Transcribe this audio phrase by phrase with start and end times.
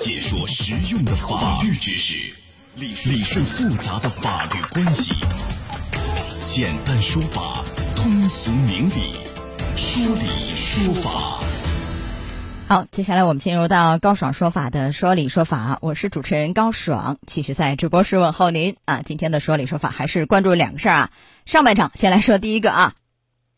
[0.00, 2.16] 解说实用的法律知识，
[2.74, 5.12] 理理顺复杂的法律关系，
[6.46, 7.62] 简单说法，
[7.94, 9.12] 通俗明理，
[9.76, 11.40] 说理说法。
[12.66, 19.02] 好，接下来我们进入到高爽说法的说理说法，我是主持人高爽，其实在直播室问候您啊。
[19.04, 21.10] 今天的说理说法还是关注两个事儿啊。
[21.44, 22.94] 上半场先来说第一个啊，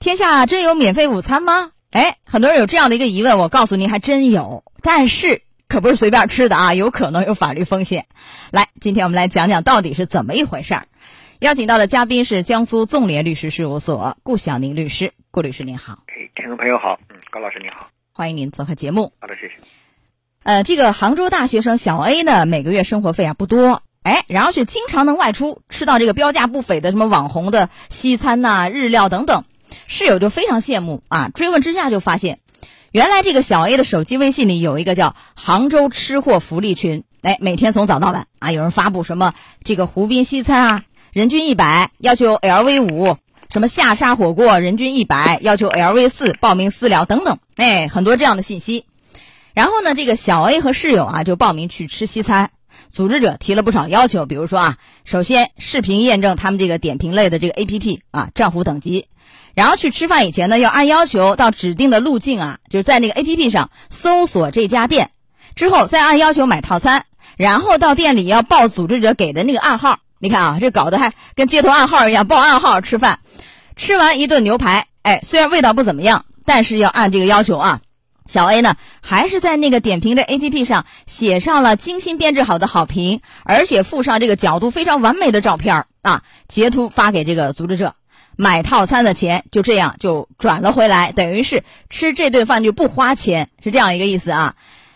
[0.01, 1.71] 天下真有免费午餐吗？
[1.93, 5.43] 哎，很多人有这样的一个疑问，我告诉您还真有，但是
[5.73, 8.05] 可不是随便吃的啊，有可能有法律风险。
[8.51, 10.85] 来，今天我们来讲讲到底是怎么一回事儿。
[11.39, 16.01] 邀请到的嘉宾是江苏纵联律师事务所顾晓宁律师，顾律师您好。
[16.09, 17.89] 哎，听众朋友好，嗯，高老师您好。
[18.13, 19.15] 欢迎您做客节目。
[19.19, 19.55] 好的，谢谢。
[20.43, 29.43] 呃，这个杭州大学生小 A 呢，每个月生活费啊不多，哎，然后却经常能外出吃到这个标价不菲的什么网红的西餐呐、日料等等，
[29.87, 31.31] 室友就非常羡慕啊。
[31.35, 32.41] 追问之下就发现，
[32.93, 39.33] 原来这个小 A 的手机微信里有一个叫“杭州吃货福利群”，哎，每天从早到晚啊，有人发布什么
[39.65, 43.17] 这个湖滨西餐啊，人均一百，要求 LV 五。
[43.49, 48.85] 什么下沙火锅人均一百，要求 LV 四，报名私聊等等，哎，很多这样的信息。
[49.55, 52.51] 然后呢，这个小 A 和室友啊就报名去吃西餐，
[52.93, 59.07] 组织者提了不少要求，比如说啊，首先视频验证他们这个点评类的这个 APP 啊账户等级，
[59.55, 65.11] 然后去吃饭以前呢要按要求到指定的路径啊，就是在那个 APP 上搜索这家店，
[65.55, 67.07] 之后再按要求买套餐，
[67.39, 69.99] 然后到店里要报组织者给的那个暗号。
[70.19, 73.19] 你看啊，这搞得还跟街头暗号一样，报暗号吃饭。
[73.75, 77.81] 吃完一顿牛排，哎，虽然味道不怎么样，但是要按这个要求啊。
[78.33, 87.95] 小 A 呢，还是在那个点评的 APP 上写上了精心编制好的好评，而且附上这个角度非常完美的照片啊，截图发给这个组织者。
[88.35, 94.55] 买套餐的钱就这样就转了回来，等于是吃这顿饭就不花钱，是这样一个意思啊。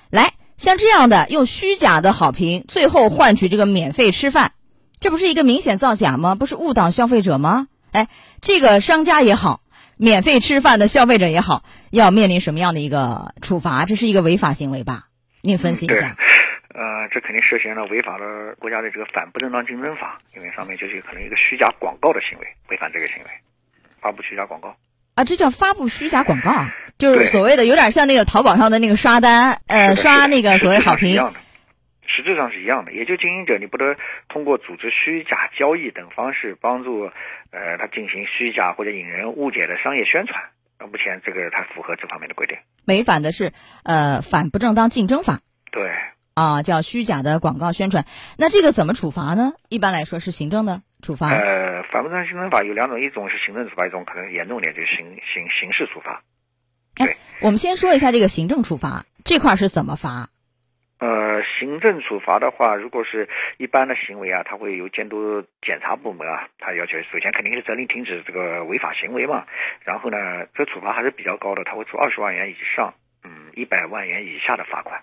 [0.09, 4.53] 来，像这样的用虚假的好评，最后换取这个免费吃饭，
[4.99, 6.35] 这不是一个明显造假吗？
[6.35, 7.69] 不是误导消费者吗？
[7.93, 8.09] 哎，
[8.41, 9.61] 这个商家也好，
[9.97, 13.85] 免费吃饭的消费者也好，要面临什么样的一个处罚？
[13.85, 15.05] 这是一个违法行为吧？
[15.43, 16.17] 您分析一下。
[16.75, 23.31] 呃，这肯定涉嫌了违法了国家的这个反不正当竞争法，因为上面就是可能一个虚假广告的行为，违反这个行为，
[24.03, 24.77] 发布虚假广告。
[25.15, 26.53] 啊，这叫发布虚假广告，
[26.99, 31.19] 就是所谓的有点像那个淘宝上的那个刷单，呃，刷那个所谓好评。
[32.07, 33.97] 实质上是一样的，也就经营者你不得
[34.29, 37.11] 通过组织虚假交易等方式帮助，
[37.51, 40.43] 呃，他进行虚假或者引人误解的商业宣传。
[40.79, 42.57] 那目前这个它符合这方面的规定。
[42.87, 43.53] 违反的是
[43.83, 45.41] 呃反不正当竞争法。
[45.73, 45.91] 对。
[46.35, 48.05] 啊，叫虚假的广告宣传。
[48.37, 49.55] 那这个怎么处罚呢？
[49.71, 51.31] 一般来说是行政的处罚。
[51.31, 56.23] 呃，反不正当竞争法有两种，一种是行政处罚，一种可能严重点就是刑刑刑事处罚。
[56.95, 57.17] 对。
[57.41, 60.29] 我们先说一下这个行政处罚这块是怎么罚。
[60.99, 69.45] 呃，行政处罚的话，如果是一般的行为啊，他会由监督检查部门啊，他要求首先肯定是责令停止这个违法行为嘛。
[69.85, 70.17] 然后呢，
[70.55, 75.03] 这个处罚还是比较高的，他会处二十万元以上，嗯，一百万元以下的罚款。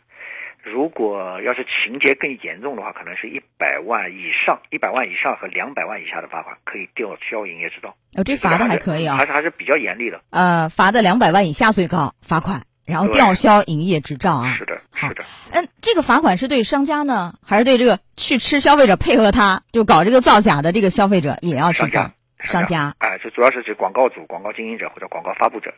[0.63, 7.93] 如果要是情节更严重的话，可能是一百万以上，一百万以上和两百万以下的罚款，可以吊销营业执照。
[8.17, 10.21] 哦，这罚的还可以啊，还是还是比较严厉的。
[10.31, 12.61] 呃，罚的两百万以下最高罚款。
[12.85, 15.23] 然后吊销营业执照啊，是的，是的。
[15.51, 22.13] 嗯，这个罚款是对商家呢，还是对这个去吃消费者配合他就搞这个造假的这个消费者也要去罚？
[22.43, 25.73] 商家，哎，这主要是指广告主、广告经营者或者广告发布者。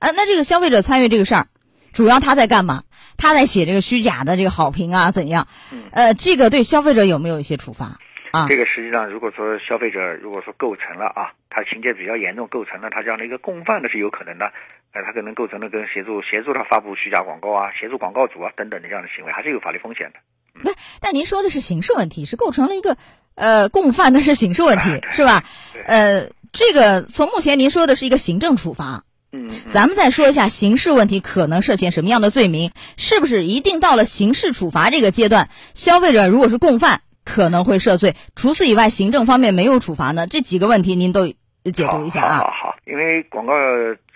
[0.00, 1.46] 嗯，那这个消费者参与这个事儿，
[1.92, 2.82] 主要他在干嘛？
[3.16, 5.46] 他在写这个虚假的这个好评啊，怎样？
[5.92, 7.98] 呃，这个对消费者有没有一些处罚
[8.32, 8.46] 啊？
[8.48, 14.52] 这个实际上，如果说消费者如果说构成了啊，他情节比较严重，构成了他这样的一个共犯的是有可能的。
[14.92, 20.18] 呃，他可能构成了跟协助协助他发布虚假广告啊，协助广告主啊等等的这样的行为，还是有法律风险的。
[20.60, 22.96] 不是，但您说的是刑事问题，是构成了一个
[23.36, 25.44] 呃共犯，那是刑事问题，是吧？
[25.86, 38.16] 呃，这个从目前您说的是一个行政处罚，嗯，咱们再说一下刑事问题可能涉嫌什么样的罪名，是不是一定到了刑事处罚这个阶段，消费者如果是共犯可能会涉罪？
[38.34, 40.26] 除此以外，行政方面没有处罚呢？
[40.26, 41.32] 这几个问题您都
[41.64, 42.38] 解读一下啊。
[42.38, 43.52] 好，好，因为广告。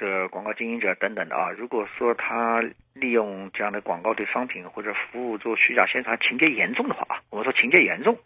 [0.05, 2.61] 的广告经营者等等的啊，如果说他
[2.93, 8.19] 利用这样的广告对商品或者服务做虚假宣传，情节严重的话啊，我们说情节严重，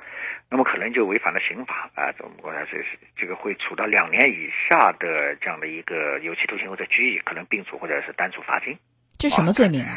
[0.50, 8.76] 那么可能就违反了刑法啊，我们国家这是这个会处到两年以下的这样的一个有期徒刑或者拘役，可能并处或者是单处罚金。
[9.16, 9.94] 这什么罪名啊？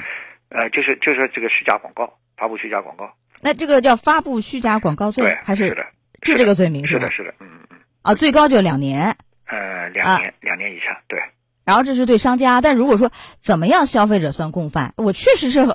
[0.49, 3.11] 呃，就是就是这个虚假广告，发布虚假广告。
[3.41, 5.85] 那这个叫发布虚假广告罪还是是的？
[6.21, 7.60] 就这个罪名是的，是的，嗯嗯。
[8.01, 9.15] 啊，最高就两年。
[9.47, 11.19] 呃，两年，两年以上，对。
[11.63, 15.65] 然后这是对商家，但如果说怎么样消费者算共犯，我确实是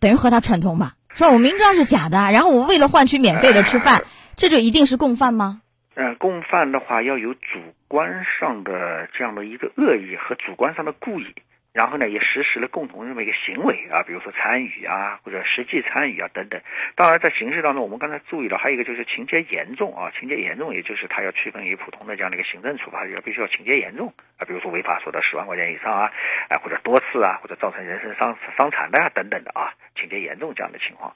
[0.00, 1.30] 等于和他串通吧，是吧？
[1.30, 4.02] 我明知道是假的，然后我为了换取免费的吃饭，
[4.36, 5.62] 这就一定是共犯吗？
[5.94, 7.40] 呃，共犯的话要有主
[7.88, 11.26] 观上的这样的一个恶意和主观上的故意。
[11.72, 16.60] 然后呢，也实施了共同这么一个行为啊，比如说参与啊，或者实际参与啊等等。
[16.96, 26.12] 当然，在刑事当中，我们刚才注意到还有一个就是情节严重啊，情节严重，也就是它要区分于普通的这样的一个行政处罚，要必须要情节严重啊，比如说违法所得十万块钱以上啊，
[26.48, 31.14] 啊或者多次啊，或者造成人身伤伤残的啊等等的啊，情节严重这样的情况。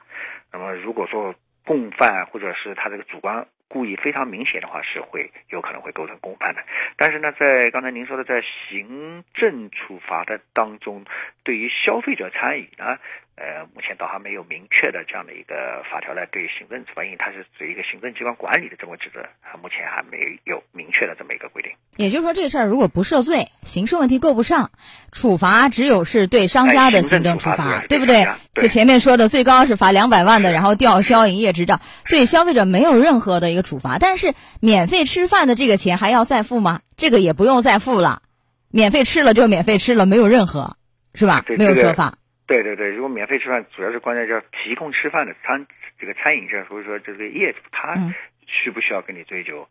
[0.52, 1.34] 那么如果说
[1.64, 3.46] 共犯或者是他这个主观。
[3.74, 6.62] 故意非常明显的话，是会有可能会构成公判的。
[6.96, 11.04] 但是呢，在刚才您说的在行政处罚的当中，
[11.42, 13.00] 对于消费者参与呢？
[13.36, 19.18] 呃，目前倒还没有明确的这样的一个法条来对行政处罚，因为它是属于一个行政机关管理的这么职责，
[19.60, 21.72] 目前还没有明确的这么一个规定。
[21.96, 24.70] 也就是说，这事儿如果不涉罪，刑事问题够不上，
[25.10, 28.26] 处罚只有是对商家的行政处罚，对不对？
[28.54, 33.98] 就前面说的，最高是罚两百万的，然后吊销营业执照，对消费者没有任何的一个处罚。
[33.98, 36.82] 但是免费吃饭的这个钱还要再付吗？
[36.96, 38.22] 这个也不用再付了，
[38.70, 40.76] 免费吃了就免费吃了，没有任何，
[41.14, 41.44] 是吧？
[41.58, 42.14] 没有说法。
[42.46, 45.66] 对对对，如果免费吃饭，主要是关键叫提供吃饭的餐
[45.98, 47.94] 这个餐饮证，所以说这个业主，他
[48.46, 49.66] 需不需要跟你追究？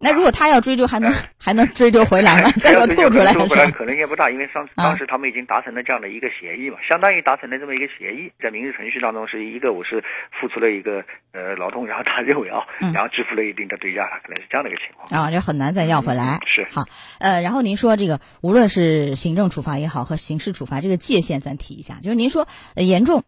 [0.00, 2.50] 那如果他要追究，还能还能追究回来吗？
[2.60, 3.70] 再要吐出来是吧？
[3.70, 10.04] 可能性不大，因为当当时他们已经达成了这样的一个协议嘛，相当于达成了这么一个协议，在民事程序当中是一个我是
[10.38, 11.02] 付出了一个
[11.32, 12.60] 呃劳动，然后他认为啊，
[12.92, 16.38] 然后支付了一定的对价，可能是这样的一个情况啊，就很难再要回来。
[16.44, 16.84] 是好，
[17.18, 23.22] 呃，然后您说这个无论是行政处罚也好和刑事处罚这个界限，咱提一下，就是您说严重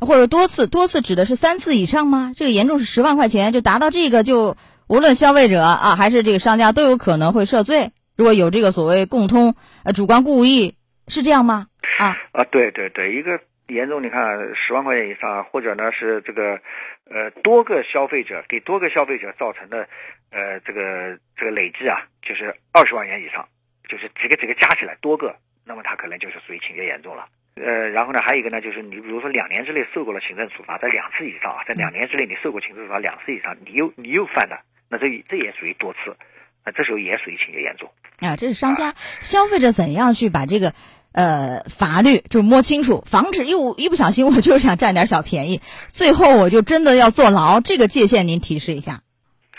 [0.00, 2.32] 或者多次，多次指的是三次以上吗？
[2.36, 4.56] 这个严重是十万块钱，就达到这个就。
[4.88, 7.90] 无论消费者啊还是这个商家都有可能会涉罪。
[8.16, 9.54] 如果有这个所谓共通
[9.84, 10.74] 呃主观故意，
[11.08, 11.66] 是这样吗？
[11.98, 13.38] 啊啊对对对，一个
[13.68, 14.18] 严重你看
[14.56, 16.58] 十万块钱以上，或者呢是这个
[17.04, 19.86] 呃多个消费者给多个消费者造成的
[20.32, 23.46] 呃这个这个累计啊，就是二十万元以上，
[23.88, 25.36] 就是几个几个加起来多个，
[25.66, 27.26] 那么他可能就是属于情节严重了。
[27.56, 34.58] 呃，然后呢还有一个呢就是你比如说两年之内受过了行政处罚，在两次以上啊，在两年之内你受过行政处罚两次以上，你又你又犯的。
[34.88, 36.16] 那这这也属于多次，
[36.64, 37.90] 那这时候也属于情节严重
[38.20, 38.36] 啊。
[38.36, 40.72] 这是商家、消费者怎样去把这个
[41.12, 47.60] 呃法律就摸清楚，防止又一不小心我就是想占点小便宜，最后我就真的要坐牢。
[47.60, 49.00] 这个界限您提示一下。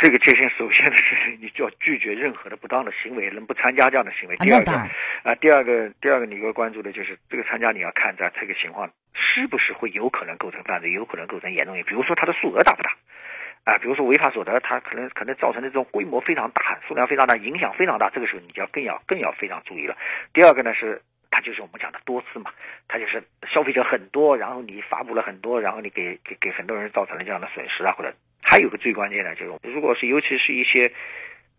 [0.02, 4.38] 这个界限首先是你就要拒绝任何的不当的行为，能不参加这样的行为。
[4.38, 12.90] 第二个啊，第二个第二个你要关注的就是这个参加你要看在这个情况是不是会有可能构成犯罪，有可能构成严重性比如说他的数额大不大。
[13.66, 19.96] 啊，比如说违法所得，它可能可能造成的这种规模非常大，数量非常大，影响非常大，这个时候你就要更要更要非常注意了。
[20.34, 22.52] 第二个呢是，它就是我们讲的多次嘛，
[22.88, 30.92] 它就是消费者很多，然后你发布了很多，然后你给给给很多人造成了这样的损失啊，或者还有个最关键的就是，如果是尤其是一些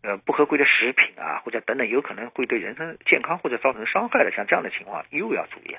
[0.02, 5.76] 呃不合规的食品啊，或者等等，有可能会对人身健康或者造成伤害的，像这样的情况又要注意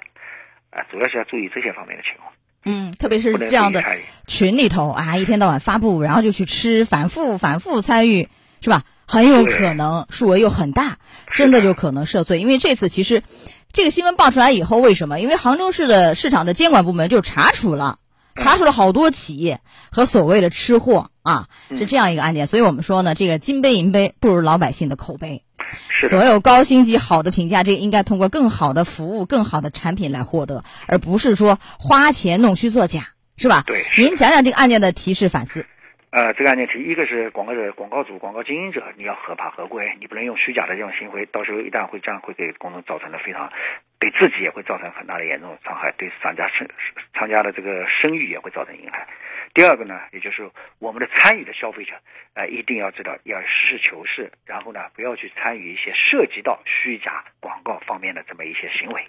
[0.72, 2.32] 啊，主要是要注意这些方面的情况。
[2.64, 3.84] 嗯，特别是这样的
[4.28, 8.30] 群里头啊，一天到晚发布，然后就去吃，反复反复参与，
[8.62, 8.84] 是吧？
[9.08, 10.98] 很有可能数额又很大，
[11.34, 12.40] 真的就可能涉罪。
[12.40, 13.24] 因为这次其实
[13.74, 15.20] 这个新闻爆出来以后，为什么？
[15.20, 18.00] 因为杭州市的市场的监管部门就查处了，
[18.36, 19.60] 查处了好多企业
[19.92, 22.48] 和所谓的吃货啊，是这样一个案件。
[22.48, 25.44] 所以我们说呢，这个金杯银杯不如老百姓的口碑。
[26.10, 33.64] 所有高星级好的评价，这个应该通过更好的服务、更好的产品来获得，而不是说花钱弄虚作假，是吧？
[33.66, 33.86] 对。
[33.98, 35.66] 您讲讲这个案件的提示反思。
[36.10, 43.48] 呃，这个案件提一个是广告者、广告主、广告经营者，你要合法合规，你不能用虚假的这种行为，到时候一旦会这样，会给公众造成了非常，
[44.02, 46.68] 对自己也会造成很大的严重伤害，对商家声
[47.14, 48.94] 商家的这个声誉也会造成影响。
[49.54, 51.94] 第二个呢，也就是我们的参与的消费者，
[52.34, 59.04] 呃，一定要知道要实事求是，然后呢，不要去参与一些涉及到虚假广告方面的这么一些行为。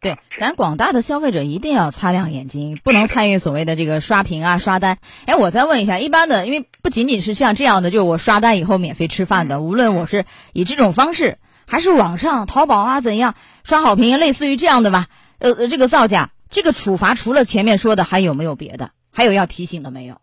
[0.00, 4.96] 对，咱广大的消费者一定要擦亮眼睛，不能参与所谓的这个刷屏啊、刷单。
[5.26, 10.24] 哎，我再问一下，一般的，因为不仅仅是像这样的，就我刷单以后免费吃饭的，无论我是
[10.54, 11.36] 以这种方式，
[11.70, 15.06] 还是网上淘宝啊怎样刷好评，类似于这样的吧，
[15.38, 18.90] 呃，这个造假，这个处罚除了前面说的，还有没有别的？
[19.12, 20.14] 还有要提醒的没有？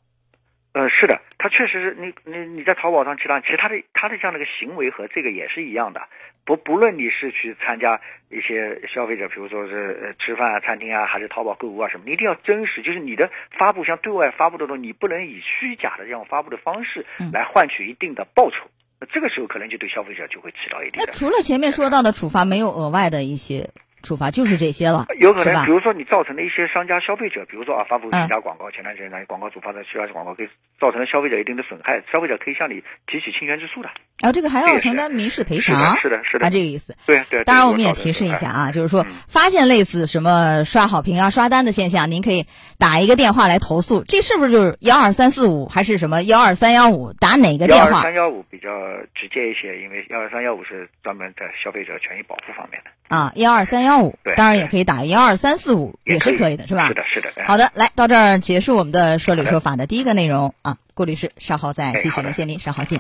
[0.74, 6.02] 呃，是的，他确实是你你你在淘宝上其他其他的他的这样的一个行为和这个也是一样的。
[6.46, 8.00] 不不论你是去参加
[8.30, 12.84] 一些消费者，比如说是吃饭啊、餐厅啊，还是淘宝购物啊什么，你一定要真实。
[12.84, 18.58] 就是你的发布，像对外发布的东西，你不能以虚假的这种发布的方式来换取一定的报酬。
[18.58, 21.04] 那这个时候可能就对消费者就会起到一定。
[21.06, 23.70] 那除了前面说到的处罚，没有额外的一些？
[24.06, 25.72] 处罚就是这些了，有可能，比？
[25.72, 30.48] 如说你造成了一些商家、消费者，比如说啊，发布虚假广告，前段时间呢广告主发的虚假广告，给
[30.80, 32.76] 造成了消费者一定的损害，消费者可以向你
[33.08, 33.90] 提起侵权之诉的。
[34.22, 36.96] 啊这个还要承担民事赔偿，是的是的啊，这个意思。
[37.06, 37.44] 对对。
[37.44, 42.46] 当然，我们也提示一下，啊，就是说发现类似什么刷好评啊、刷单的现象，您可以
[42.78, 44.04] 打一个电话来投诉。
[44.06, 47.12] 这是不是就是幺二三四五还是什么幺二三幺五？
[47.20, 48.02] 打哪个幺二电话？
[48.02, 48.70] 三幺五比较
[49.16, 54.18] 直接一些，因为幺二三幺五是专门在消费者权益保护方面的，啊，幺二三幺五。
[54.24, 56.88] 对当然也可以打幺二三四五，也是可以的，是吧？
[56.88, 57.30] 是的，是的。
[57.36, 63.00] 哎好的，来到这儿结束我们的说理说法的第一个内容啊，顾律师稍后再继续连线您，稍后见。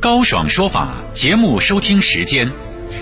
[0.00, 2.50] 高爽说法节目收听时间：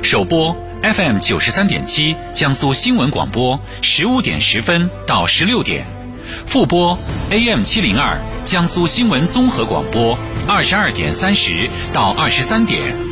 [0.02, 5.86] 首播 FM 九十三点七江苏新闻广播十五点十分到十六点，
[6.46, 6.98] 复播
[7.30, 13.11] AM 七零二江苏新闻综合广播二十二点三十到二十三点。